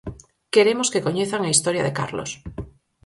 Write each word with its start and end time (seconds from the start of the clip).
Queremos 0.53 0.87
que 0.91 1.03
coñezan 1.07 1.41
a 1.43 1.53
historia 1.55 1.85
de 1.85 1.95
Carlos. 1.99 2.31